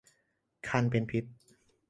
[0.67, 1.23] ครรภ์เป็นพิษ